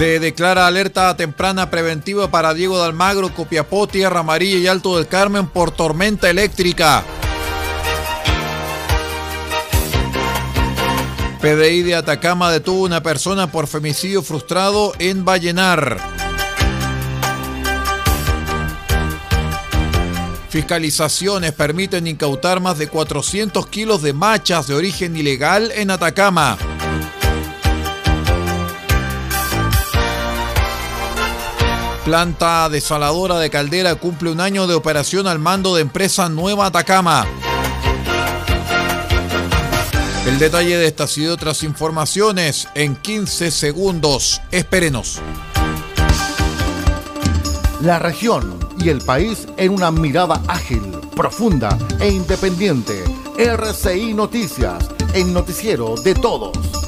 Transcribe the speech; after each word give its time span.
Se 0.00 0.18
declara 0.18 0.66
alerta 0.66 1.14
temprana 1.14 1.68
preventiva 1.68 2.30
para 2.30 2.54
Diego 2.54 2.78
de 2.78 2.86
Almagro, 2.86 3.34
Copiapó, 3.34 3.86
Tierra 3.86 4.20
Amarilla 4.20 4.56
y 4.56 4.66
Alto 4.66 4.96
del 4.96 5.06
Carmen 5.06 5.46
por 5.46 5.72
tormenta 5.72 6.30
eléctrica. 6.30 7.04
PDI 11.42 11.82
de 11.82 11.96
Atacama 11.96 12.50
detuvo 12.50 12.84
una 12.84 13.02
persona 13.02 13.52
por 13.52 13.66
femicidio 13.66 14.22
frustrado 14.22 14.94
en 14.98 15.26
Vallenar. 15.26 15.98
Fiscalizaciones 20.48 21.52
permiten 21.52 22.06
incautar 22.06 22.60
más 22.60 22.78
de 22.78 22.88
400 22.88 23.66
kilos 23.66 24.00
de 24.00 24.14
machas 24.14 24.66
de 24.66 24.76
origen 24.76 25.14
ilegal 25.14 25.70
en 25.74 25.90
Atacama. 25.90 26.56
Planta 32.04 32.70
desaladora 32.70 33.38
de 33.38 33.50
Caldera 33.50 33.94
cumple 33.94 34.30
un 34.30 34.40
año 34.40 34.66
de 34.66 34.74
operación 34.74 35.26
al 35.26 35.38
mando 35.38 35.74
de 35.74 35.82
empresa 35.82 36.30
Nueva 36.30 36.66
Atacama. 36.66 37.26
El 40.26 40.38
detalle 40.38 40.78
de 40.78 40.86
estas 40.86 41.18
y 41.18 41.22
de 41.22 41.30
otras 41.30 41.62
informaciones 41.62 42.68
en 42.74 42.96
15 42.96 43.50
segundos. 43.50 44.40
Espérenos. 44.50 45.20
La 47.82 47.98
región 47.98 48.58
y 48.78 48.88
el 48.88 49.02
país 49.02 49.46
en 49.58 49.72
una 49.72 49.90
mirada 49.90 50.40
ágil, 50.48 50.82
profunda 51.14 51.76
e 51.98 52.08
independiente. 52.10 53.04
RCI 53.36 54.14
Noticias, 54.14 54.88
el 55.14 55.32
noticiero 55.32 55.94
de 56.02 56.14
todos. 56.14 56.79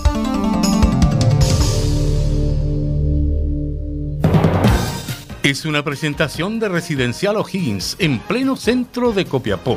Es 5.43 5.65
una 5.65 5.83
presentación 5.83 6.61
de 6.61 6.69
Residencial 6.69 7.37
O'Higgins 7.37 7.97
en 7.99 8.21
pleno 8.21 8.55
centro 8.57 9.13
de 9.13 9.25
Copiapó. 9.25 9.77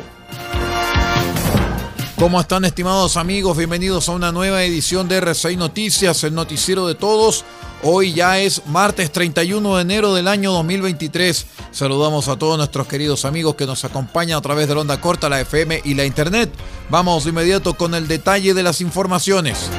¿Cómo 2.17 2.39
están 2.39 2.65
estimados 2.65 3.17
amigos? 3.17 3.57
Bienvenidos 3.57 4.07
a 4.07 4.11
una 4.11 4.31
nueva 4.31 4.63
edición 4.63 5.07
de 5.07 5.19
R6 5.23 5.57
Noticias, 5.57 6.23
el 6.23 6.35
noticiero 6.35 6.85
de 6.85 6.93
todos. 6.93 7.45
Hoy 7.81 8.13
ya 8.13 8.37
es 8.37 8.67
martes 8.67 9.11
31 9.11 9.77
de 9.77 9.81
enero 9.81 10.13
del 10.13 10.27
año 10.27 10.51
2023. 10.51 11.47
Saludamos 11.71 12.27
a 12.27 12.37
todos 12.37 12.59
nuestros 12.59 12.85
queridos 12.85 13.25
amigos 13.25 13.55
que 13.55 13.65
nos 13.65 13.83
acompañan 13.85 14.37
a 14.37 14.41
través 14.41 14.67
de 14.67 14.75
la 14.75 14.81
onda 14.81 15.01
corta, 15.01 15.29
la 15.29 15.41
FM 15.41 15.81
y 15.83 15.95
la 15.95 16.05
Internet. 16.05 16.51
Vamos 16.91 17.23
de 17.23 17.31
inmediato 17.31 17.73
con 17.73 17.95
el 17.95 18.07
detalle 18.07 18.53
de 18.53 18.61
las 18.61 18.81
informaciones. 18.81 19.71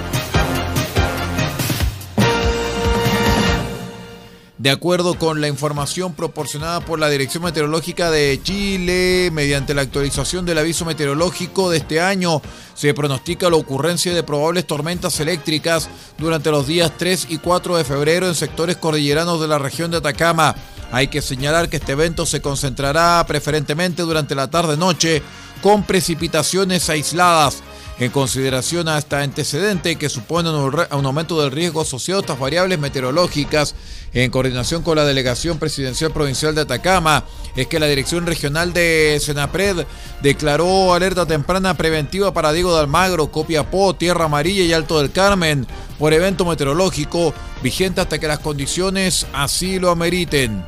De 4.59 4.71
acuerdo 4.71 5.19
con 5.19 5.43
la 5.43 5.49
información 5.49 6.15
proporcionada 6.15 6.81
por 6.81 6.99
la 6.99 7.11
Dirección 7.11 7.45
Meteorológica 7.45 8.11
de 8.11 8.41
Chile, 8.43 9.29
mediante 9.31 9.75
la 9.75 9.83
actualización 9.83 10.47
del 10.47 10.57
aviso 10.57 10.87
meteorológico 10.87 11.69
de 11.69 11.77
este 11.77 12.01
año, 12.01 12.41
se 12.75 12.95
pronostica 12.95 13.51
la 13.51 13.57
ocurrencia 13.57 14.15
de 14.15 14.23
probables 14.23 14.67
tormentas 14.67 15.21
eléctricas 15.21 15.91
durante 16.17 16.51
los 16.51 16.67
días 16.67 16.91
3 16.97 17.27
y 17.29 17.37
4 17.37 17.77
de 17.77 17.85
febrero 17.85 18.29
en 18.29 18.35
sectores 18.35 18.79
cordilleranos 18.79 19.43
de 19.43 19.49
la 19.49 19.59
región 19.59 19.91
de 19.91 19.99
Atacama. 19.99 20.55
Hay 20.91 21.09
que 21.09 21.21
señalar 21.21 21.69
que 21.69 21.77
este 21.77 21.93
evento 21.93 22.25
se 22.25 22.41
concentrará 22.41 23.23
preferentemente 23.29 24.03
durante 24.03 24.35
la 24.35 24.49
tarde-noche 24.49 25.23
con 25.61 25.83
precipitaciones 25.83 26.89
aisladas. 26.89 27.63
En 27.99 28.11
consideración 28.11 28.89
a 28.89 28.99
este 28.99 29.17
antecedente 29.17 29.97
que 29.97 30.11
supone 30.11 30.51
un, 30.51 31.07
aumento 31.07 31.41
del 31.41 31.51
riesgo 31.51 31.81
asociado 31.81 32.21
a 32.21 32.23
estas 32.23 32.39
variables 32.39 32.79
meteorológicas, 32.79 33.75
en 34.13 34.31
coordinación 34.31 34.83
con 34.83 34.97
la 34.97 35.05
Delegación 35.07 35.59
Presidencial 35.59 36.13
Provincial 36.13 36.55
de 36.55 36.61
Atacama, 36.61 37.25
es 37.57 37.67
que 37.69 37.81
la 37.81 37.87
Dirección 37.87 38.27
Regional 38.27 38.75
de 38.75 39.19
Senapred 39.21 39.87
declaró 40.23 40.93
alerta 40.93 41.25
temprana 41.25 41.75
preventiva 41.75 42.35
para 42.35 42.53
Diego 42.53 42.75
de 42.75 42.81
Almagro, 42.81 43.31
Copiapó, 43.31 43.95
Tierra 43.95 44.27
Amarilla 44.27 44.65
y 44.65 44.75
Alto 44.75 45.01
del 45.01 45.11
Carmen 45.11 45.67
por 45.99 46.13
evento 46.13 46.45
meteorológico 46.45 47.33
vigente 47.63 48.03
hasta 48.03 48.19
que 48.19 48.29
las 48.29 48.41
condiciones 48.41 49.27
así 49.33 49.79
lo 49.79 49.91
ameriten. 49.91 50.63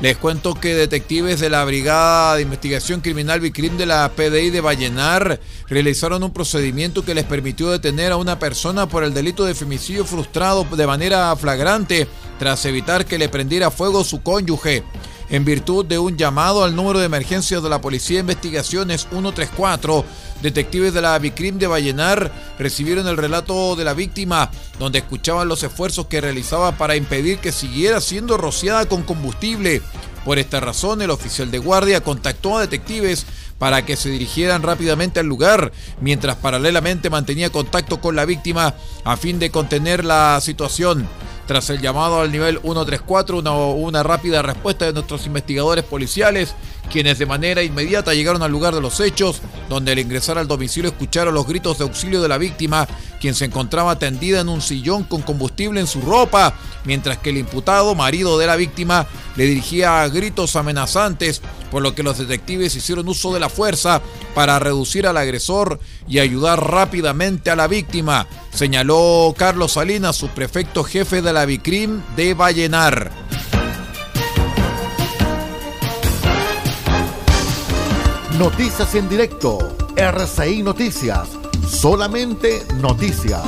Les 0.00 0.16
cuento 0.16 0.54
que 0.54 0.74
detectives 0.74 1.40
de 1.40 1.50
la 1.50 1.62
Brigada 1.62 2.36
de 2.36 2.42
Investigación 2.42 3.02
Criminal 3.02 3.38
Vicrim 3.38 3.76
de 3.76 3.84
la 3.84 4.10
PDI 4.16 4.48
de 4.48 4.62
Vallenar 4.62 5.38
realizaron 5.68 6.22
un 6.22 6.32
procedimiento 6.32 7.04
que 7.04 7.14
les 7.14 7.24
permitió 7.24 7.70
detener 7.70 8.10
a 8.10 8.16
una 8.16 8.38
persona 8.38 8.88
por 8.88 9.04
el 9.04 9.12
delito 9.12 9.44
de 9.44 9.54
femicidio 9.54 10.06
frustrado 10.06 10.64
de 10.64 10.86
manera 10.86 11.36
flagrante 11.36 12.08
tras 12.38 12.64
evitar 12.64 13.04
que 13.04 13.18
le 13.18 13.28
prendiera 13.28 13.70
fuego 13.70 14.02
su 14.02 14.22
cónyuge 14.22 14.84
en 15.30 15.44
virtud 15.44 15.86
de 15.86 15.98
un 15.98 16.16
llamado 16.16 16.64
al 16.64 16.74
número 16.74 16.98
de 16.98 17.06
emergencias 17.06 17.62
de 17.62 17.68
la 17.68 17.80
Policía 17.80 18.16
de 18.16 18.32
Investigaciones 18.32 19.06
134. 19.10 20.04
Detectives 20.42 20.92
de 20.92 21.02
la 21.02 21.18
Vicrim 21.18 21.58
de 21.58 21.66
Vallenar 21.66 22.32
recibieron 22.58 23.06
el 23.06 23.16
relato 23.16 23.76
de 23.76 23.84
la 23.84 23.94
víctima, 23.94 24.50
donde 24.78 24.98
escuchaban 24.98 25.48
los 25.48 25.62
esfuerzos 25.62 26.06
que 26.06 26.20
realizaba 26.20 26.72
para 26.72 26.96
impedir 26.96 27.38
que 27.38 27.52
siguiera 27.52 28.00
siendo 28.00 28.36
rociada 28.36 28.86
con 28.86 29.02
combustible. 29.02 29.82
Por 30.24 30.38
esta 30.38 30.60
razón, 30.60 31.00
el 31.00 31.10
oficial 31.10 31.50
de 31.50 31.58
guardia 31.58 32.02
contactó 32.02 32.58
a 32.58 32.62
detectives 32.62 33.24
para 33.58 33.84
que 33.84 33.96
se 33.96 34.10
dirigieran 34.10 34.62
rápidamente 34.62 35.20
al 35.20 35.26
lugar, 35.26 35.72
mientras 36.00 36.36
paralelamente 36.36 37.10
mantenía 37.10 37.50
contacto 37.50 38.00
con 38.00 38.16
la 38.16 38.24
víctima 38.24 38.74
a 39.04 39.16
fin 39.16 39.38
de 39.38 39.50
contener 39.50 40.04
la 40.04 40.40
situación. 40.40 41.06
Tras 41.50 41.68
el 41.70 41.80
llamado 41.80 42.20
al 42.20 42.30
nivel 42.30 42.60
134, 42.60 43.36
una, 43.36 43.50
una 43.50 44.04
rápida 44.04 44.40
respuesta 44.40 44.84
de 44.84 44.92
nuestros 44.92 45.26
investigadores 45.26 45.82
policiales, 45.82 46.54
quienes 46.90 47.18
de 47.18 47.26
manera 47.26 47.62
inmediata 47.62 48.14
llegaron 48.14 48.42
al 48.42 48.50
lugar 48.50 48.74
de 48.74 48.80
los 48.80 49.00
hechos, 49.00 49.40
donde 49.68 49.92
al 49.92 49.98
ingresar 49.98 50.38
al 50.38 50.48
domicilio 50.48 50.90
escucharon 50.90 51.34
los 51.34 51.46
gritos 51.46 51.78
de 51.78 51.84
auxilio 51.84 52.22
de 52.22 52.28
la 52.28 52.38
víctima, 52.38 52.86
quien 53.20 53.34
se 53.34 53.44
encontraba 53.44 53.98
tendida 53.98 54.40
en 54.40 54.48
un 54.48 54.60
sillón 54.60 55.04
con 55.04 55.22
combustible 55.22 55.80
en 55.80 55.86
su 55.86 56.00
ropa, 56.00 56.54
mientras 56.84 57.18
que 57.18 57.30
el 57.30 57.38
imputado, 57.38 57.94
marido 57.94 58.38
de 58.38 58.46
la 58.46 58.56
víctima, 58.56 59.06
le 59.36 59.44
dirigía 59.44 60.06
gritos 60.08 60.56
amenazantes, 60.56 61.42
por 61.70 61.82
lo 61.82 61.94
que 61.94 62.02
los 62.02 62.18
detectives 62.18 62.74
hicieron 62.74 63.08
uso 63.08 63.32
de 63.32 63.40
la 63.40 63.48
fuerza 63.48 64.02
para 64.34 64.58
reducir 64.58 65.06
al 65.06 65.16
agresor 65.16 65.78
y 66.08 66.18
ayudar 66.18 66.68
rápidamente 66.68 67.50
a 67.50 67.56
la 67.56 67.68
víctima, 67.68 68.26
señaló 68.52 69.34
Carlos 69.36 69.72
Salinas, 69.72 70.16
su 70.16 70.28
prefecto 70.28 70.82
jefe 70.82 71.22
de 71.22 71.32
la 71.32 71.44
Vicrim 71.44 72.02
de 72.16 72.34
Vallenar. 72.34 73.29
Noticias 78.40 78.94
en 78.94 79.06
directo 79.06 79.58
RCI 79.94 80.62
Noticias. 80.62 81.28
Solamente 81.68 82.64
noticias. 82.76 83.42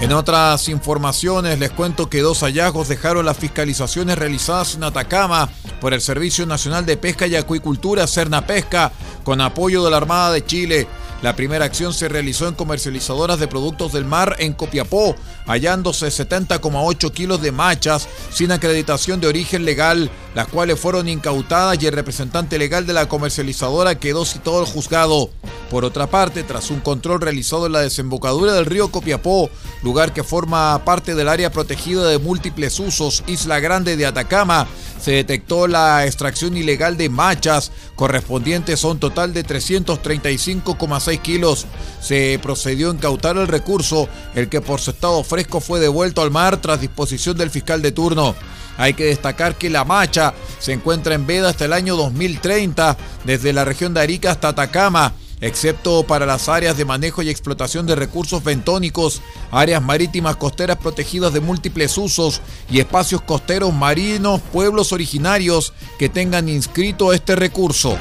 En 0.00 0.12
otras 0.12 0.68
informaciones 0.68 1.58
les 1.58 1.72
cuento 1.72 2.08
que 2.08 2.20
dos 2.20 2.44
hallazgos 2.44 2.86
dejaron 2.86 3.26
las 3.26 3.36
fiscalizaciones 3.36 4.16
realizadas 4.16 4.76
en 4.76 4.84
Atacama 4.84 5.48
por 5.80 5.92
el 5.92 6.00
Servicio 6.00 6.46
Nacional 6.46 6.86
de 6.86 6.96
Pesca 6.96 7.26
y 7.26 7.34
Acuicultura, 7.34 8.06
Cerna 8.06 8.46
Pesca, 8.46 8.92
con 9.24 9.40
apoyo 9.40 9.82
de 9.84 9.90
la 9.90 9.96
Armada 9.96 10.30
de 10.30 10.44
Chile. 10.44 10.86
La 11.24 11.34
primera 11.34 11.64
acción 11.64 11.94
se 11.94 12.10
realizó 12.10 12.48
en 12.48 12.54
comercializadoras 12.54 13.40
de 13.40 13.48
productos 13.48 13.94
del 13.94 14.04
mar 14.04 14.36
en 14.40 14.52
Copiapó, 14.52 15.16
hallándose 15.46 16.08
70,8 16.08 17.12
kilos 17.12 17.40
de 17.40 17.50
machas 17.50 18.06
sin 18.30 18.52
acreditación 18.52 19.22
de 19.22 19.28
origen 19.28 19.64
legal, 19.64 20.10
las 20.34 20.48
cuales 20.48 20.78
fueron 20.78 21.08
incautadas 21.08 21.82
y 21.82 21.86
el 21.86 21.94
representante 21.94 22.58
legal 22.58 22.86
de 22.86 22.92
la 22.92 23.08
comercializadora 23.08 23.94
quedó 23.94 24.26
citado 24.26 24.58
al 24.58 24.66
juzgado. 24.66 25.30
Por 25.70 25.84
otra 25.84 26.06
parte, 26.06 26.42
tras 26.42 26.70
un 26.70 26.80
control 26.80 27.20
realizado 27.20 27.66
en 27.66 27.72
la 27.72 27.80
desembocadura 27.80 28.52
del 28.52 28.66
río 28.66 28.90
Copiapó, 28.90 29.50
lugar 29.82 30.12
que 30.12 30.22
forma 30.22 30.84
parte 30.84 31.14
del 31.14 31.28
área 31.28 31.50
protegida 31.50 32.06
de 32.08 32.18
múltiples 32.18 32.78
usos, 32.78 33.24
Isla 33.26 33.60
Grande 33.60 33.96
de 33.96 34.06
Atacama, 34.06 34.66
se 35.00 35.12
detectó 35.12 35.66
la 35.66 36.06
extracción 36.06 36.56
ilegal 36.56 36.96
de 36.96 37.08
machas 37.08 37.72
correspondientes 37.96 38.84
a 38.84 38.88
un 38.88 38.98
total 38.98 39.34
de 39.34 39.44
335,6 39.44 41.20
kilos. 41.20 41.66
Se 42.00 42.38
procedió 42.42 42.90
a 42.90 42.94
incautar 42.94 43.36
el 43.36 43.48
recurso, 43.48 44.08
el 44.34 44.48
que 44.48 44.60
por 44.60 44.80
su 44.80 44.92
estado 44.92 45.22
fresco 45.24 45.60
fue 45.60 45.80
devuelto 45.80 46.22
al 46.22 46.30
mar 46.30 46.58
tras 46.58 46.80
disposición 46.80 47.36
del 47.36 47.50
fiscal 47.50 47.82
de 47.82 47.92
turno. 47.92 48.34
Hay 48.76 48.94
que 48.94 49.04
destacar 49.04 49.56
que 49.56 49.70
la 49.70 49.84
macha 49.84 50.34
se 50.58 50.72
encuentra 50.72 51.14
en 51.14 51.26
veda 51.26 51.50
hasta 51.50 51.64
el 51.64 51.72
año 51.72 51.96
2030, 51.96 52.96
desde 53.24 53.52
la 53.52 53.64
región 53.64 53.94
de 53.94 54.00
Arica 54.00 54.30
hasta 54.30 54.48
Atacama 54.48 55.12
excepto 55.40 56.04
para 56.04 56.26
las 56.26 56.48
áreas 56.48 56.76
de 56.76 56.84
manejo 56.84 57.22
y 57.22 57.30
explotación 57.30 57.86
de 57.86 57.94
recursos 57.94 58.42
bentónicos, 58.44 59.22
áreas 59.50 59.82
marítimas 59.82 60.36
costeras 60.36 60.78
protegidas 60.78 61.32
de 61.32 61.40
múltiples 61.40 61.96
usos 61.98 62.40
y 62.70 62.80
espacios 62.80 63.22
costeros 63.22 63.72
marinos, 63.72 64.40
pueblos 64.52 64.92
originarios 64.92 65.72
que 65.98 66.08
tengan 66.08 66.48
inscrito 66.48 67.12
este 67.12 67.36
recurso. 67.36 67.98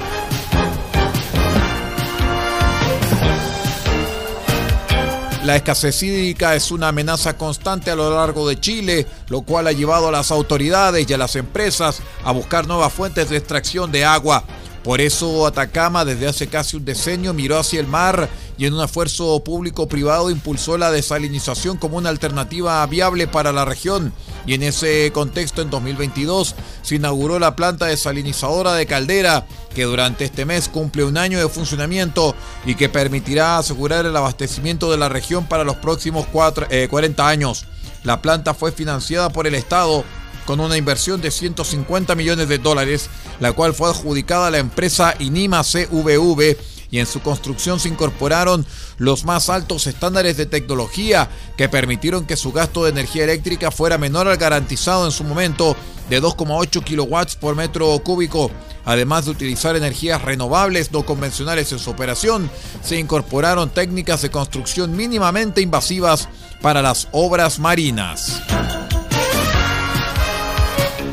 La 5.43 5.57
escasez 5.57 6.01
hídrica 6.01 6.55
es 6.55 6.71
una 6.71 6.87
amenaza 6.87 7.37
constante 7.37 7.91
a 7.91 7.95
lo 7.95 8.15
largo 8.15 8.47
de 8.47 8.57
Chile, 8.61 9.05
lo 9.27 9.41
cual 9.41 9.67
ha 9.67 9.73
llevado 9.73 10.07
a 10.07 10.11
las 10.11 10.31
autoridades 10.31 11.09
y 11.09 11.13
a 11.13 11.17
las 11.17 11.35
empresas 11.35 12.01
a 12.23 12.31
buscar 12.31 12.65
nuevas 12.65 12.93
fuentes 12.93 13.29
de 13.29 13.35
extracción 13.35 13.91
de 13.91 14.05
agua. 14.05 14.45
Por 14.83 14.99
eso 14.99 15.47
Atacama 15.47 16.03
desde 16.03 16.27
hace 16.27 16.47
casi 16.47 16.75
un 16.75 16.83
decenio 16.83 17.33
miró 17.33 17.57
hacia 17.57 17.79
el 17.79 17.87
mar 17.87 18.29
y 18.57 18.65
en 18.65 18.73
un 18.73 18.83
esfuerzo 18.83 19.41
público-privado 19.41 20.29
impulsó 20.29 20.77
la 20.77 20.91
desalinización 20.91 21.77
como 21.77 21.97
una 21.97 22.09
alternativa 22.09 22.85
viable 22.85 23.27
para 23.27 23.53
la 23.53 23.63
región. 23.63 24.13
Y 24.45 24.55
en 24.55 24.63
ese 24.63 25.09
contexto, 25.13 25.61
en 25.61 25.69
2022, 25.69 26.55
se 26.81 26.95
inauguró 26.95 27.39
la 27.39 27.55
planta 27.55 27.85
desalinizadora 27.85 28.73
de 28.73 28.85
Caldera, 28.85 29.45
que 29.73 29.83
durante 29.83 30.25
este 30.25 30.45
mes 30.45 30.67
cumple 30.67 31.05
un 31.05 31.17
año 31.17 31.39
de 31.39 31.47
funcionamiento 31.47 32.35
y 32.65 32.75
que 32.75 32.89
permitirá 32.89 33.57
asegurar 33.57 34.05
el 34.05 34.15
abastecimiento 34.15 34.91
de 34.91 34.97
la 34.97 35.07
región 35.07 35.45
para 35.45 35.63
los 35.63 35.77
próximos 35.77 36.27
40 36.27 36.67
eh, 36.69 37.15
años. 37.19 37.65
La 38.03 38.21
planta 38.21 38.53
fue 38.53 38.73
financiada 38.73 39.29
por 39.29 39.47
el 39.47 39.55
Estado 39.55 40.03
con 40.45 40.59
una 40.59 40.77
inversión 40.77 41.21
de 41.21 41.31
150 41.31 42.15
millones 42.15 42.47
de 42.47 42.57
dólares, 42.57 43.09
la 43.39 43.53
cual 43.53 43.73
fue 43.73 43.89
adjudicada 43.89 44.47
a 44.47 44.51
la 44.51 44.59
empresa 44.59 45.15
Inima 45.19 45.63
CVV 45.63 46.57
y 46.93 46.99
en 46.99 47.07
su 47.07 47.21
construcción 47.21 47.79
se 47.79 47.89
incorporaron 47.89 48.67
los 48.99 49.25
más 49.25 49.49
altos 49.49 49.87
estándares 49.87 50.37
de 50.37 50.45
tecnología 50.45 51.27
que 51.57 51.67
permitieron 51.67 52.25
que 52.27 52.37
su 52.37 52.51
gasto 52.51 52.83
de 52.83 52.91
energía 52.91 53.23
eléctrica 53.23 53.71
fuera 53.71 53.97
menor 53.97 54.27
al 54.27 54.37
garantizado 54.37 55.05
en 55.05 55.11
su 55.11 55.23
momento 55.23 55.75
de 56.09 56.21
2,8 56.21 56.83
kilowatts 56.83 57.35
por 57.35 57.55
metro 57.55 57.97
cúbico. 58.03 58.51
Además 58.85 59.25
de 59.25 59.31
utilizar 59.31 59.75
energías 59.75 60.21
renovables 60.21 60.91
no 60.91 61.03
convencionales 61.03 61.71
en 61.71 61.79
su 61.79 61.89
operación, 61.89 62.51
se 62.83 62.99
incorporaron 62.99 63.71
técnicas 63.71 64.21
de 64.21 64.29
construcción 64.29 64.95
mínimamente 64.95 65.61
invasivas 65.61 66.29
para 66.61 66.83
las 66.83 67.07
obras 67.11 67.57
marinas. 67.57 68.39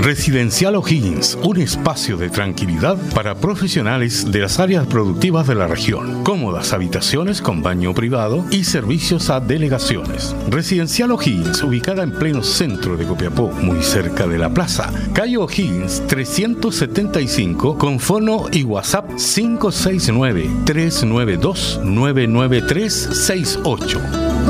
Residencial 0.00 0.76
O'Higgins, 0.76 1.36
un 1.42 1.58
espacio 1.58 2.16
de 2.16 2.30
tranquilidad 2.30 2.96
para 3.14 3.34
profesionales 3.34 4.32
de 4.32 4.38
las 4.38 4.58
áreas 4.58 4.86
productivas 4.86 5.46
de 5.46 5.54
la 5.54 5.66
región. 5.66 6.24
Cómodas 6.24 6.72
habitaciones 6.72 7.42
con 7.42 7.62
baño 7.62 7.92
privado 7.92 8.46
y 8.50 8.64
servicios 8.64 9.28
a 9.28 9.40
delegaciones. 9.40 10.34
Residencial 10.48 11.12
O'Higgins, 11.12 11.62
ubicada 11.62 12.02
en 12.02 12.12
pleno 12.12 12.42
centro 12.42 12.96
de 12.96 13.04
Copiapó, 13.04 13.52
muy 13.52 13.82
cerca 13.82 14.26
de 14.26 14.38
la 14.38 14.48
plaza. 14.48 14.90
Calle 15.12 15.36
O'Higgins 15.36 16.02
375 16.06 17.76
con 17.76 18.00
fono 18.00 18.46
y 18.50 18.64
WhatsApp 18.64 19.06
569 19.16 20.48
392 20.64 21.80
99368. 21.84 24.49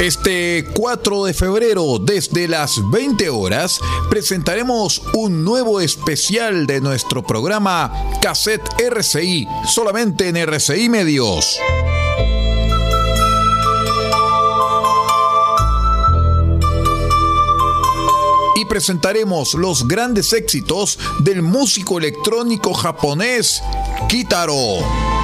Este 0.00 0.64
4 0.72 1.24
de 1.26 1.34
febrero, 1.34 1.98
desde 1.98 2.48
las 2.48 2.80
20 2.90 3.28
horas, 3.28 3.78
presentaremos 4.08 5.02
un 5.12 5.44
nuevo 5.44 5.78
especial 5.78 6.66
de 6.66 6.80
nuestro 6.80 7.22
programa 7.22 7.92
Cassette 8.22 8.66
RCI, 8.80 9.46
solamente 9.68 10.28
en 10.28 10.38
RCI 10.38 10.88
Medios. 10.88 11.58
Y 18.56 18.64
presentaremos 18.64 19.52
los 19.52 19.86
grandes 19.86 20.32
éxitos 20.32 20.98
del 21.18 21.42
músico 21.42 21.98
electrónico 21.98 22.72
japonés 22.72 23.62
Kitaro. 24.08 25.19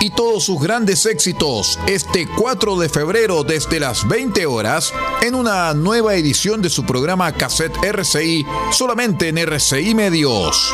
Y 0.00 0.10
todos 0.10 0.44
sus 0.44 0.60
grandes 0.60 1.04
éxitos 1.04 1.78
este 1.88 2.28
4 2.28 2.76
de 2.76 2.88
febrero 2.88 3.42
desde 3.42 3.80
las 3.80 4.06
20 4.06 4.46
horas 4.46 4.92
en 5.22 5.34
una 5.34 5.74
nueva 5.74 6.14
edición 6.14 6.62
de 6.62 6.70
su 6.70 6.84
programa 6.84 7.32
Cassette 7.32 7.76
RCI 7.82 8.46
solamente 8.70 9.28
en 9.28 9.38
RCI 9.38 9.94
Medios. 9.96 10.72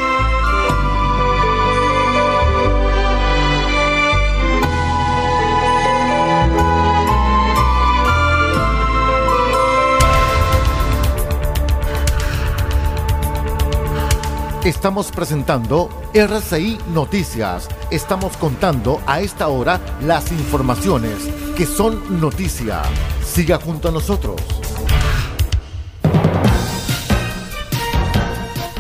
Estamos 14.65 15.11
presentando 15.11 15.91
RCI 16.15 16.79
Noticias. 16.95 17.69
Estamos 17.91 18.35
contando 18.39 18.99
a 19.07 19.21
esta 19.21 19.49
hora 19.49 19.79
las 20.01 20.33
informaciones 20.33 21.19
que 21.55 21.67
son 21.67 22.19
noticia. 22.19 22.81
Siga 23.23 23.59
junto 23.59 23.91
a 23.91 23.93
nosotros. 23.93 24.41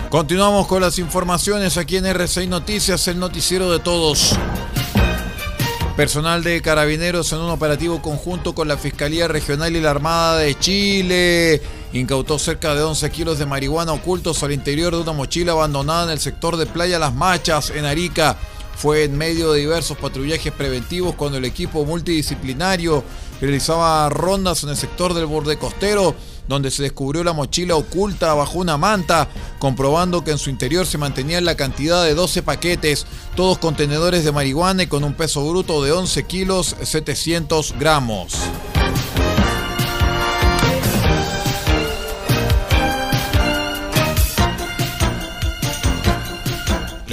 Continuamos 0.09 0.67
con 0.69 0.81
las 0.81 0.99
informaciones 0.99 1.77
aquí 1.77 1.99
en 1.99 2.07
RCI 2.07 2.47
Noticias, 2.47 3.07
el 3.09 3.19
noticiero 3.19 3.71
de 3.71 3.79
todos. 3.79 4.39
Personal 5.99 6.43
de 6.43 6.63
carabineros 6.63 7.31
en 7.35 7.41
un 7.41 7.51
operativo 7.51 8.01
conjunto 8.01 8.55
con 8.55 8.69
la 8.69 8.79
Fiscalía 8.79 9.29
Regional 9.29 9.77
y 9.77 9.83
la 9.83 9.91
Armada 9.91 10.39
de 10.39 10.59
Chile 10.59 11.61
incautó 12.01 12.39
cerca 12.39 12.75
de 12.75 12.83
11 12.83 13.11
kilos 13.11 13.39
de 13.39 13.47
marihuana 13.47 13.93
ocultos 13.93 14.43
al 14.43 14.53
interior 14.53 14.95
de 14.95 15.03
una 15.03 15.13
mochila 15.13 15.53
abandonada 15.53 16.05
en 16.05 16.11
el 16.11 16.19
sector 16.19 16.57
de 16.57 16.67
Playa 16.67 16.99
Las 16.99 17.15
Machas, 17.15 17.71
en 17.71 17.85
Arica. 17.85 18.37
Fue 18.77 19.05
en 19.05 19.17
medio 19.17 19.53
de 19.53 19.61
diversos 19.61 19.97
patrullajes 19.97 20.53
preventivos 20.53 21.15
cuando 21.15 21.39
el 21.39 21.45
equipo 21.45 21.85
multidisciplinario 21.85 23.05
realizaba 23.41 24.09
rondas 24.09 24.65
en 24.65 24.71
el 24.71 24.77
sector 24.77 25.15
del 25.15 25.27
borde 25.27 25.57
costero, 25.57 26.17
donde 26.49 26.73
se 26.73 26.83
descubrió 26.83 27.23
la 27.23 27.33
mochila 27.33 27.77
oculta 27.77 28.35
bajo 28.35 28.59
una 28.59 28.77
manta, 28.77 29.29
comprobando 29.61 30.25
que 30.25 30.33
en 30.33 30.39
su 30.39 30.51
interior 30.51 30.87
se 30.87 30.99
mantenía 30.99 31.41
la 31.41 31.55
cantidad 31.55 32.03
de 32.03 32.15
12 32.15 32.43
paquetes, 32.43 33.07
todos 33.37 33.59
contenedores 33.59 34.25
de 34.25 34.33
marihuana 34.33 34.83
y 34.83 34.87
con 34.89 35.05
un 35.05 35.15
peso 35.15 35.49
bruto 35.49 35.85
de 35.85 35.93
11 35.93 36.25
kilos 36.25 36.75
700 36.83 37.75
gramos. 37.79 38.35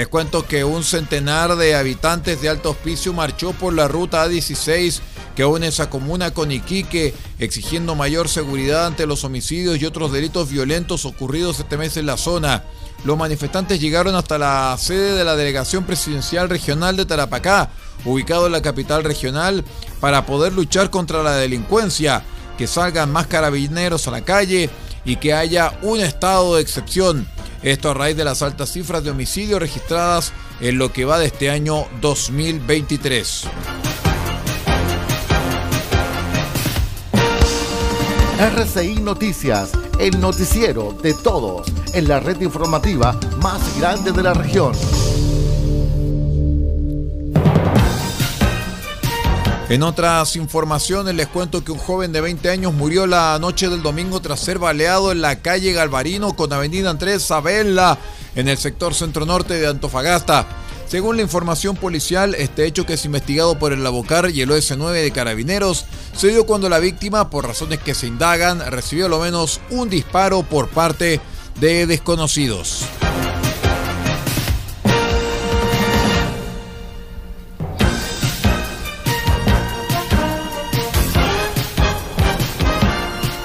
Les 0.01 0.08
cuento 0.08 0.48
que 0.48 0.63
un 0.63 0.84
centenar 0.84 1.58
de 1.58 1.75
habitantes 1.75 2.41
de 2.41 2.50
Alto 2.50 2.72
Hospicio 2.72 3.13
marchó 3.13 3.51
por 3.51 3.72
la 3.72 3.88
ruta 3.88 4.25
A16 4.25 5.00
que 5.36 5.46
une 5.46 5.67
esa 5.67 5.91
comuna 5.91 6.34
con 6.34 6.51
Iquique, 6.51 7.13
exigiendo 7.38 7.93
mayor 7.93 8.27
seguridad 8.27 8.88
ante 8.88 9.05
los 9.05 9.24
homicidios 9.25 9.79
y 9.79 9.86
otros 9.86 10.12
delitos 10.12 10.50
violentos 10.50 11.05
ocurridos 11.05 11.60
este 11.60 11.77
mes 11.77 11.98
en 11.98 12.08
la 12.08 12.17
zona. 12.17 12.63
Los 13.03 13.15
manifestantes 13.15 13.79
llegaron 13.79 14.15
hasta 14.15 14.39
la 14.39 14.75
sede 14.79 15.13
de 15.13 15.24
la 15.24 15.36
Delegación 15.36 15.84
Presidencial 15.84 16.50
Regional 16.50 16.98
de 16.98 17.05
Tarapacá, 17.05 17.70
ubicado 18.03 18.48
en 18.48 18.53
la 18.53 18.63
capital 18.63 19.03
regional, 19.03 19.63
para 20.00 20.25
poder 20.25 20.53
luchar 20.53 20.89
contra 20.89 21.22
la 21.22 21.36
delincuencia, 21.36 22.24
que 22.58 22.65
salgan 22.65 23.12
más 23.12 23.27
carabineros 23.27 24.08
a 24.08 24.12
la 24.12 24.22
calle 24.22 24.67
y 25.05 25.17
que 25.17 25.36
haya 25.36 25.77
un 25.84 26.00
estado 26.00 26.55
de 26.55 26.63
excepción. 26.63 27.27
Esto 27.63 27.91
a 27.91 27.93
raíz 27.93 28.17
de 28.17 28.23
las 28.23 28.41
altas 28.41 28.71
cifras 28.71 29.03
de 29.03 29.11
homicidios 29.11 29.59
registradas 29.59 30.33
en 30.61 30.79
lo 30.79 30.91
que 30.91 31.05
va 31.05 31.19
de 31.19 31.27
este 31.27 31.51
año 31.51 31.85
2023. 32.01 33.43
RCI 38.39 38.95
Noticias, 39.01 39.71
el 39.99 40.19
noticiero 40.19 40.97
de 41.03 41.13
todos, 41.13 41.67
en 41.93 42.07
la 42.07 42.19
red 42.19 42.41
informativa 42.41 43.19
más 43.43 43.79
grande 43.79 44.11
de 44.11 44.23
la 44.23 44.33
región. 44.33 44.73
En 49.71 49.83
otras 49.83 50.35
informaciones 50.35 51.15
les 51.15 51.27
cuento 51.27 51.63
que 51.63 51.71
un 51.71 51.77
joven 51.77 52.11
de 52.11 52.19
20 52.19 52.49
años 52.49 52.73
murió 52.73 53.07
la 53.07 53.39
noche 53.39 53.69
del 53.69 53.81
domingo 53.81 54.19
tras 54.19 54.41
ser 54.41 54.59
baleado 54.59 55.13
en 55.13 55.21
la 55.21 55.39
calle 55.39 55.71
Galvarino 55.71 56.35
con 56.35 56.51
avenida 56.51 56.89
Andrés 56.89 57.21
Sabella 57.23 57.97
en 58.35 58.49
el 58.49 58.57
sector 58.57 58.93
centro-norte 58.93 59.53
de 59.53 59.67
Antofagasta. 59.67 60.45
Según 60.87 61.15
la 61.15 61.21
información 61.21 61.77
policial, 61.77 62.35
este 62.35 62.65
hecho 62.65 62.85
que 62.85 62.95
es 62.95 63.05
investigado 63.05 63.57
por 63.57 63.71
el 63.71 63.87
Abocar 63.87 64.29
y 64.29 64.41
el 64.41 64.49
OS9 64.49 64.91
de 64.91 65.11
Carabineros 65.11 65.85
se 66.17 66.27
dio 66.27 66.45
cuando 66.45 66.67
la 66.67 66.79
víctima, 66.79 67.29
por 67.29 67.47
razones 67.47 67.79
que 67.79 67.95
se 67.95 68.07
indagan, 68.07 68.59
recibió 68.69 69.07
lo 69.07 69.19
menos 69.19 69.61
un 69.69 69.89
disparo 69.89 70.43
por 70.43 70.67
parte 70.67 71.21
de 71.61 71.87
desconocidos. 71.87 72.83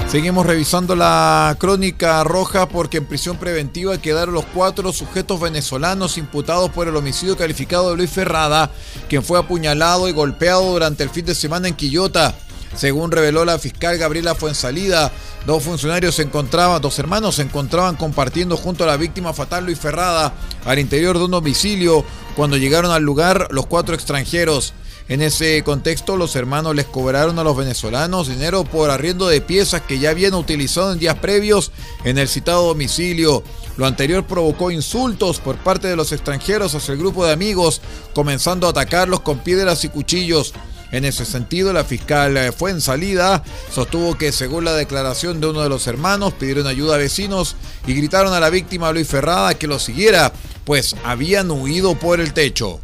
Seguimos 0.08 0.46
revisando 0.46 0.94
la 0.94 1.56
crónica 1.58 2.22
roja 2.22 2.68
porque 2.68 2.98
en 2.98 3.06
prisión 3.06 3.38
preventiva 3.38 3.98
quedaron 3.98 4.34
los 4.34 4.44
cuatro 4.46 4.92
sujetos 4.92 5.40
venezolanos 5.40 6.16
imputados 6.16 6.70
por 6.70 6.86
el 6.86 6.94
homicidio 6.94 7.36
calificado 7.36 7.90
de 7.90 7.96
Luis 7.96 8.10
Ferrada, 8.10 8.70
quien 9.08 9.24
fue 9.24 9.38
apuñalado 9.38 10.08
y 10.08 10.12
golpeado 10.12 10.70
durante 10.70 11.02
el 11.02 11.10
fin 11.10 11.26
de 11.26 11.34
semana 11.34 11.66
en 11.66 11.74
Quillota. 11.74 12.36
Según 12.76 13.10
reveló 13.10 13.44
la 13.44 13.58
fiscal 13.58 13.98
Gabriela 13.98 14.36
Fuensalida, 14.36 15.10
dos 15.44 15.64
funcionarios 15.64 16.14
se 16.14 16.22
encontraban, 16.22 16.80
dos 16.80 16.98
hermanos 17.00 17.34
se 17.34 17.42
encontraban 17.42 17.96
compartiendo 17.96 18.56
junto 18.56 18.84
a 18.84 18.86
la 18.86 18.96
víctima 18.96 19.32
fatal 19.32 19.64
Luis 19.64 19.80
Ferrada 19.80 20.32
al 20.64 20.78
interior 20.78 21.18
de 21.18 21.24
un 21.24 21.32
domicilio 21.32 22.04
cuando 22.36 22.56
llegaron 22.56 22.92
al 22.92 23.02
lugar 23.02 23.48
los 23.50 23.66
cuatro 23.66 23.94
extranjeros. 23.94 24.72
En 25.08 25.22
ese 25.22 25.62
contexto, 25.62 26.16
los 26.16 26.34
hermanos 26.34 26.74
les 26.74 26.86
cobraron 26.86 27.38
a 27.38 27.44
los 27.44 27.56
venezolanos 27.56 28.26
dinero 28.26 28.64
por 28.64 28.90
arriendo 28.90 29.28
de 29.28 29.40
piezas 29.40 29.82
que 29.82 30.00
ya 30.00 30.10
habían 30.10 30.34
utilizado 30.34 30.92
en 30.92 30.98
días 30.98 31.16
previos 31.18 31.70
en 32.04 32.18
el 32.18 32.26
citado 32.26 32.66
domicilio. 32.66 33.44
Lo 33.76 33.86
anterior 33.86 34.26
provocó 34.26 34.72
insultos 34.72 35.38
por 35.38 35.58
parte 35.58 35.86
de 35.86 35.94
los 35.94 36.10
extranjeros 36.10 36.74
hacia 36.74 36.92
el 36.92 36.98
grupo 36.98 37.24
de 37.24 37.32
amigos, 37.32 37.82
comenzando 38.14 38.66
a 38.66 38.70
atacarlos 38.70 39.20
con 39.20 39.38
piedras 39.38 39.84
y 39.84 39.90
cuchillos. 39.90 40.54
En 40.90 41.04
ese 41.04 41.24
sentido, 41.24 41.72
la 41.72 41.84
fiscal 41.84 42.36
eh, 42.36 42.50
fue 42.50 42.70
en 42.72 42.80
salida, 42.80 43.44
sostuvo 43.72 44.16
que 44.18 44.32
según 44.32 44.64
la 44.64 44.72
declaración 44.72 45.40
de 45.40 45.48
uno 45.48 45.62
de 45.62 45.68
los 45.68 45.86
hermanos, 45.86 46.32
pidieron 46.34 46.66
ayuda 46.66 46.94
a 46.94 46.98
vecinos 46.98 47.54
y 47.86 47.94
gritaron 47.94 48.32
a 48.32 48.40
la 48.40 48.50
víctima 48.50 48.92
Luis 48.92 49.06
Ferrada 49.06 49.54
que 49.54 49.66
lo 49.66 49.78
siguiera, 49.78 50.32
pues 50.64 50.96
habían 51.04 51.50
huido 51.50 51.96
por 51.96 52.20
el 52.20 52.32
techo. 52.32 52.80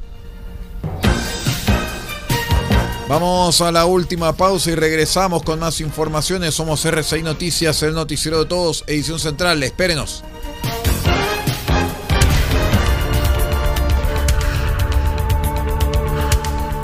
Vamos 3.12 3.60
a 3.60 3.70
la 3.70 3.84
última 3.84 4.32
pausa 4.32 4.70
y 4.70 4.74
regresamos 4.74 5.42
con 5.42 5.60
más 5.60 5.82
informaciones. 5.82 6.54
Somos 6.54 6.82
RCI 6.82 7.22
Noticias, 7.22 7.82
el 7.82 7.92
noticiero 7.92 8.38
de 8.38 8.46
todos, 8.46 8.84
edición 8.86 9.18
central. 9.18 9.62
Espérenos. 9.62 10.24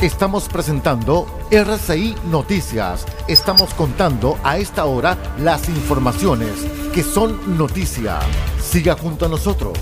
Estamos 0.02 0.50
presentando 0.50 1.26
RCI 1.50 2.16
Noticias. 2.26 3.06
Estamos 3.26 3.73
contando 3.73 4.38
a 4.44 4.58
esta 4.58 4.85
hora 4.85 5.16
las 5.38 5.66
informaciones 5.70 6.52
que 6.92 7.02
son 7.02 7.56
noticia. 7.56 8.18
Siga 8.61 8.99
junto 8.99 9.25
a 9.25 9.28
nosotros. 9.30 9.78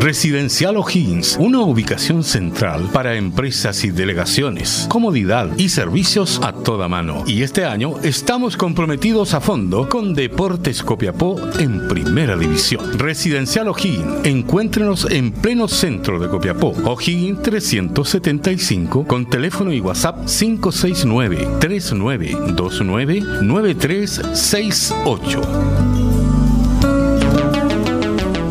Residencial 0.00 0.76
O'Higgins, 0.78 1.36
una 1.38 1.60
ubicación 1.60 2.24
central 2.24 2.88
para 2.90 3.16
empresas 3.16 3.84
y 3.84 3.90
delegaciones, 3.90 4.86
comodidad 4.88 5.50
y 5.58 5.68
servicios 5.68 6.40
a 6.42 6.54
toda 6.54 6.88
mano. 6.88 7.22
Y 7.26 7.42
este 7.42 7.66
año 7.66 7.96
estamos 8.02 8.56
comprometidos 8.56 9.34
a 9.34 9.42
fondo 9.42 9.90
con 9.90 10.14
Deportes 10.14 10.82
Copiapó 10.82 11.38
en 11.58 11.86
Primera 11.86 12.38
División. 12.38 12.98
Residencial 12.98 13.68
O'Higgins, 13.68 14.24
encuéntrenos 14.24 15.06
en 15.10 15.32
pleno 15.32 15.68
centro 15.68 16.18
de 16.18 16.28
Copiapó. 16.28 16.68
O'Higgins 16.86 17.42
375 17.42 19.06
con 19.06 19.28
teléfono 19.28 19.70
y 19.70 19.80
WhatsApp 19.80 20.24
569 20.24 21.46
3929 21.60 23.20
9368. 23.42 25.99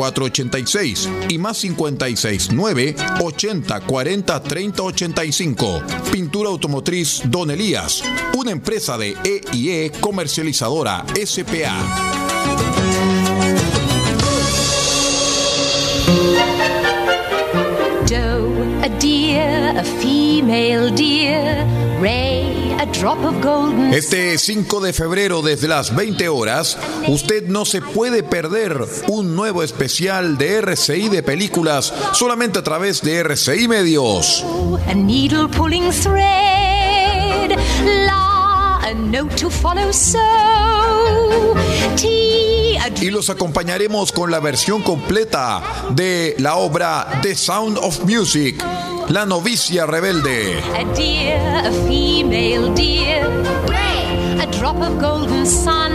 86 0.00 1.08
y 1.28 1.38
más 1.38 1.58
56 1.58 2.50
9 2.52 2.96
80 3.20 3.80
40 3.80 4.42
30 4.42 4.82
85. 4.82 5.82
Pintura 6.10 6.48
automotriz 6.48 7.22
Don 7.26 7.50
Elías, 7.50 8.02
una 8.36 8.50
empresa 8.50 8.96
de 8.96 9.16
EIE 9.24 9.92
comercializadora 10.00 11.04
SPA. 11.24 11.76
Doe, 18.08 18.84
a 18.84 18.88
deer, 18.98 19.78
a 19.78 19.84
female 19.84 20.90
deer, 20.90 21.66
Ray, 22.00 22.39
Este 23.92 24.38
5 24.38 24.80
de 24.80 24.92
febrero 24.94 25.42
desde 25.42 25.68
las 25.68 25.94
20 25.94 26.28
horas, 26.30 26.78
usted 27.08 27.46
no 27.46 27.66
se 27.66 27.82
puede 27.82 28.22
perder 28.22 28.86
un 29.08 29.36
nuevo 29.36 29.62
especial 29.62 30.38
de 30.38 30.56
RCI 30.62 31.10
de 31.10 31.22
películas 31.22 31.92
solamente 32.14 32.58
a 32.58 32.62
través 32.62 33.02
de 33.02 33.18
RCI 33.18 33.68
Medios. 33.68 34.44
Y 43.00 43.10
los 43.10 43.30
acompañaremos 43.30 44.12
con 44.12 44.30
la 44.30 44.40
versión 44.40 44.82
completa 44.82 45.62
de 45.90 46.34
la 46.38 46.56
obra 46.56 47.20
The 47.22 47.34
Sound 47.34 47.78
of 47.78 48.04
Music, 48.04 48.62
La 49.10 49.24
novicia 49.24 49.86
rebelde. 49.86 50.62
A 50.72 50.84
deer, 50.94 51.66
a 51.66 51.72
female 51.88 52.72
deer. 52.74 53.26
Ray, 53.66 54.38
a 54.40 54.46
drop 54.56 54.80
of 54.80 55.00
golden 55.00 55.44
sun. 55.44 55.90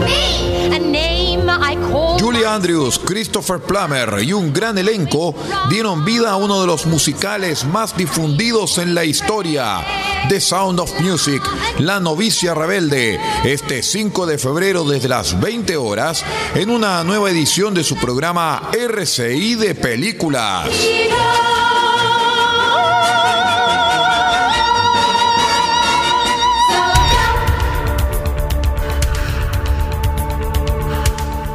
Me, 0.00 0.74
a 0.74 0.78
name 0.80 1.48
I 1.48 1.76
call. 1.88 2.17
Andrews, 2.44 2.98
Christopher 2.98 3.58
Plummer 3.60 4.22
y 4.22 4.32
un 4.32 4.52
gran 4.52 4.78
elenco 4.78 5.34
dieron 5.70 6.04
vida 6.04 6.30
a 6.30 6.36
uno 6.36 6.60
de 6.60 6.66
los 6.66 6.86
musicales 6.86 7.64
más 7.64 7.96
difundidos 7.96 8.78
en 8.78 8.94
la 8.94 9.04
historia, 9.04 9.84
The 10.28 10.40
Sound 10.40 10.80
of 10.80 11.00
Music, 11.00 11.42
La 11.78 12.00
novicia 12.00 12.54
rebelde, 12.54 13.18
este 13.44 13.82
5 13.82 14.26
de 14.26 14.38
febrero 14.38 14.84
desde 14.84 15.08
las 15.08 15.40
20 15.40 15.76
horas 15.76 16.24
en 16.54 16.70
una 16.70 17.02
nueva 17.04 17.30
edición 17.30 17.74
de 17.74 17.84
su 17.84 17.96
programa 17.96 18.70
RCI 18.72 19.54
de 19.56 19.74
Películas. 19.74 20.68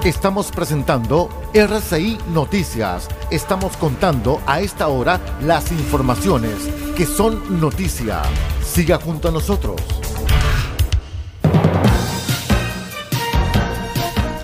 Estamos 0.03 0.51
presentando 0.51 1.29
RCI 1.53 2.17
Noticias. 2.33 3.07
Estamos 3.31 3.77
contando 3.77 4.41
a 4.45 4.60
esta 4.60 4.89
hora 4.89 5.22
las 5.41 5.72
informaciones 5.72 6.55
que 6.98 7.05
son 7.05 7.62
noticia. 7.62 8.22
Siga 8.62 9.00
junto 9.00 9.29
a 9.29 9.31
nosotros. 9.31 9.79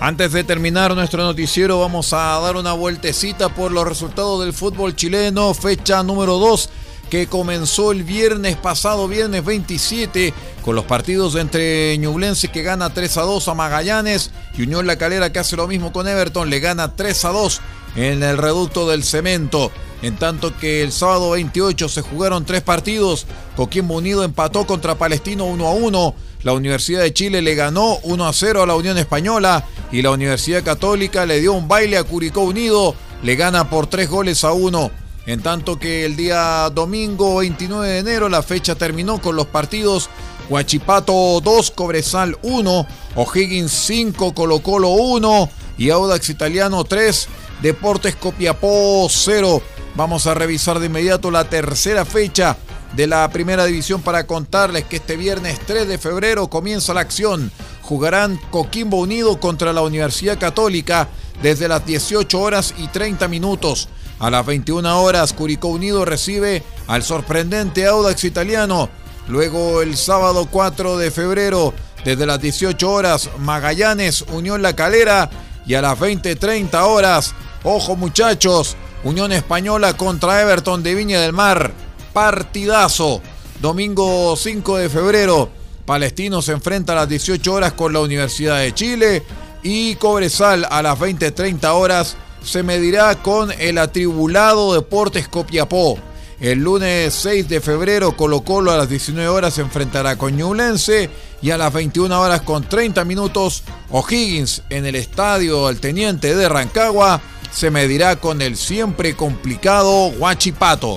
Antes 0.00 0.32
de 0.32 0.44
terminar 0.44 0.94
nuestro 0.94 1.22
noticiero 1.22 1.78
vamos 1.78 2.14
a 2.14 2.40
dar 2.40 2.56
una 2.56 2.72
vueltecita 2.72 3.50
por 3.50 3.70
los 3.70 3.86
resultados 3.86 4.42
del 4.42 4.54
fútbol 4.54 4.96
chileno, 4.96 5.52
fecha 5.52 6.02
número 6.02 6.38
2 6.38 6.70
que 7.10 7.26
comenzó 7.26 7.90
el 7.90 8.04
viernes 8.04 8.56
pasado, 8.56 9.08
viernes 9.08 9.44
27, 9.44 10.32
con 10.62 10.76
los 10.76 10.84
partidos 10.84 11.34
entre 11.34 11.98
Ñublense 11.98 12.48
que 12.48 12.62
gana 12.62 12.94
3 12.94 13.16
a 13.18 13.22
2 13.22 13.48
a 13.48 13.54
Magallanes 13.54 14.30
y 14.56 14.62
Unión 14.62 14.86
La 14.86 14.96
Calera 14.96 15.32
que 15.32 15.40
hace 15.40 15.56
lo 15.56 15.66
mismo 15.66 15.92
con 15.92 16.06
Everton, 16.06 16.48
le 16.48 16.60
gana 16.60 16.94
3 16.94 17.24
a 17.24 17.28
2 17.30 17.60
en 17.96 18.22
el 18.22 18.38
reducto 18.38 18.88
del 18.88 19.02
cemento. 19.02 19.72
En 20.02 20.16
tanto 20.16 20.56
que 20.56 20.82
el 20.82 20.92
sábado 20.92 21.32
28 21.32 21.88
se 21.88 22.00
jugaron 22.00 22.46
tres 22.46 22.62
partidos, 22.62 23.26
Coquimbo 23.56 23.96
Unido 23.96 24.24
empató 24.24 24.66
contra 24.66 24.94
Palestino 24.94 25.44
1 25.44 25.66
a 25.66 25.72
1, 25.72 26.14
la 26.44 26.52
Universidad 26.54 27.02
de 27.02 27.12
Chile 27.12 27.42
le 27.42 27.54
ganó 27.54 27.98
1 28.04 28.26
a 28.26 28.32
0 28.32 28.62
a 28.62 28.66
la 28.66 28.76
Unión 28.76 28.96
Española 28.96 29.66
y 29.92 30.00
la 30.00 30.12
Universidad 30.12 30.62
Católica 30.62 31.26
le 31.26 31.40
dio 31.40 31.52
un 31.52 31.68
baile 31.68 31.98
a 31.98 32.04
Curicó 32.04 32.42
Unido, 32.42 32.94
le 33.22 33.36
gana 33.36 33.68
por 33.68 33.88
3 33.88 34.08
goles 34.08 34.44
a 34.44 34.52
1. 34.52 34.99
En 35.30 35.42
tanto 35.42 35.78
que 35.78 36.04
el 36.04 36.16
día 36.16 36.68
domingo 36.70 37.36
29 37.36 37.86
de 37.86 37.98
enero 37.98 38.28
la 38.28 38.42
fecha 38.42 38.74
terminó 38.74 39.20
con 39.20 39.36
los 39.36 39.46
partidos 39.46 40.10
Huachipato 40.48 41.40
2, 41.40 41.70
Cobresal 41.70 42.36
1, 42.42 42.86
O'Higgins 43.14 43.70
5, 43.70 44.34
Colo 44.34 44.58
Colo 44.58 44.88
1 44.88 45.48
y 45.78 45.90
Audax 45.90 46.30
Italiano 46.30 46.82
3, 46.82 47.28
Deportes 47.62 48.16
Copiapó 48.16 49.06
0. 49.08 49.62
Vamos 49.94 50.26
a 50.26 50.34
revisar 50.34 50.80
de 50.80 50.86
inmediato 50.86 51.30
la 51.30 51.48
tercera 51.48 52.04
fecha 52.04 52.56
de 52.96 53.06
la 53.06 53.30
primera 53.30 53.64
división 53.66 54.02
para 54.02 54.26
contarles 54.26 54.86
que 54.86 54.96
este 54.96 55.16
viernes 55.16 55.60
3 55.64 55.86
de 55.86 55.98
febrero 55.98 56.48
comienza 56.50 56.92
la 56.92 57.02
acción. 57.02 57.52
Jugarán 57.82 58.40
Coquimbo 58.50 58.98
Unido 58.98 59.38
contra 59.38 59.72
la 59.72 59.82
Universidad 59.82 60.40
Católica 60.40 61.08
desde 61.40 61.68
las 61.68 61.86
18 61.86 62.36
horas 62.36 62.74
y 62.78 62.88
30 62.88 63.28
minutos. 63.28 63.88
A 64.20 64.30
las 64.30 64.44
21 64.44 65.02
horas, 65.02 65.32
Curicó 65.32 65.68
Unido 65.68 66.04
recibe 66.04 66.62
al 66.86 67.02
sorprendente 67.02 67.86
Audax 67.86 68.24
Italiano. 68.24 68.90
Luego 69.28 69.80
el 69.80 69.96
sábado 69.96 70.46
4 70.50 70.98
de 70.98 71.10
febrero, 71.10 71.72
desde 72.04 72.26
las 72.26 72.38
18 72.38 72.90
horas, 72.90 73.30
Magallanes, 73.38 74.22
Unión 74.28 74.60
La 74.60 74.76
Calera. 74.76 75.30
Y 75.66 75.74
a 75.74 75.80
las 75.80 75.98
20.30 75.98 76.82
horas, 76.82 77.34
ojo 77.64 77.96
muchachos, 77.96 78.76
Unión 79.04 79.32
Española 79.32 79.96
contra 79.96 80.42
Everton 80.42 80.82
de 80.82 80.94
Viña 80.94 81.20
del 81.20 81.32
Mar. 81.32 81.72
Partidazo. 82.12 83.22
Domingo 83.60 84.36
5 84.36 84.76
de 84.78 84.88
febrero, 84.90 85.50
Palestino 85.86 86.42
se 86.42 86.52
enfrenta 86.52 86.92
a 86.92 86.96
las 86.96 87.08
18 87.08 87.52
horas 87.52 87.72
con 87.72 87.92
la 87.92 88.00
Universidad 88.00 88.58
de 88.58 88.74
Chile. 88.74 89.22
Y 89.62 89.94
Cobresal 89.96 90.66
a 90.70 90.82
las 90.82 90.98
20.30 90.98 91.64
horas 91.72 92.16
se 92.42 92.62
medirá 92.62 93.14
con 93.22 93.50
el 93.52 93.78
atribulado 93.78 94.74
Deportes 94.74 95.28
Copiapó. 95.28 95.98
El 96.40 96.60
lunes 96.60 97.12
6 97.14 97.48
de 97.48 97.60
febrero 97.60 98.16
Colo 98.16 98.40
Colo 98.40 98.70
a 98.70 98.78
las 98.78 98.88
19 98.88 99.28
horas 99.28 99.54
se 99.54 99.60
enfrentará 99.60 100.16
con 100.16 100.36
Ñublense 100.36 101.10
y 101.42 101.50
a 101.50 101.58
las 101.58 101.72
21 101.72 102.18
horas 102.18 102.40
con 102.40 102.66
30 102.66 103.04
minutos 103.04 103.62
O'Higgins 103.90 104.62
en 104.70 104.86
el 104.86 104.94
estadio 104.94 105.68
El 105.68 105.80
Teniente 105.80 106.34
de 106.34 106.48
Rancagua 106.48 107.20
se 107.52 107.70
medirá 107.70 108.16
con 108.16 108.40
el 108.40 108.56
siempre 108.56 109.14
complicado 109.14 110.06
Huachipato. 110.06 110.96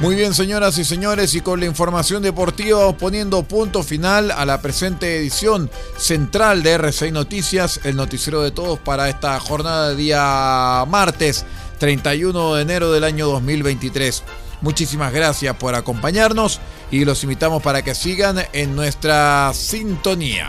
Muy 0.00 0.14
bien, 0.14 0.32
señoras 0.32 0.78
y 0.78 0.84
señores, 0.84 1.34
y 1.34 1.40
con 1.40 1.58
la 1.58 1.66
información 1.66 2.22
deportiva 2.22 2.96
poniendo 2.96 3.42
punto 3.42 3.82
final 3.82 4.30
a 4.30 4.46
la 4.46 4.62
presente 4.62 5.16
edición 5.16 5.68
central 5.96 6.62
de 6.62 6.78
R6 6.78 7.10
Noticias, 7.10 7.80
el 7.82 7.96
noticiero 7.96 8.42
de 8.42 8.52
todos 8.52 8.78
para 8.78 9.08
esta 9.08 9.40
jornada 9.40 9.88
de 9.88 9.96
día 9.96 10.84
martes 10.86 11.44
31 11.78 12.54
de 12.54 12.62
enero 12.62 12.92
del 12.92 13.02
año 13.02 13.26
2023. 13.26 14.22
Muchísimas 14.60 15.12
gracias 15.12 15.56
por 15.56 15.74
acompañarnos 15.74 16.60
y 16.92 17.04
los 17.04 17.24
invitamos 17.24 17.60
para 17.60 17.82
que 17.82 17.96
sigan 17.96 18.38
en 18.52 18.76
nuestra 18.76 19.50
sintonía. 19.52 20.48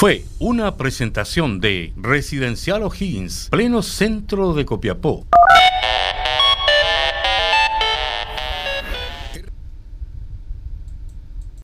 Fue 0.00 0.24
una 0.38 0.78
presentación 0.78 1.60
de 1.60 1.92
Residencial 1.94 2.84
O'Higgins, 2.84 3.48
pleno 3.50 3.82
centro 3.82 4.54
de 4.54 4.64
Copiapó. 4.64 5.26